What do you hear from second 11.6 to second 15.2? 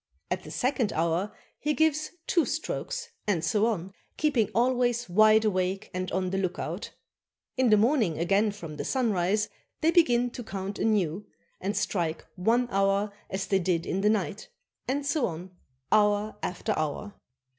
strike one hour as they did in the night, and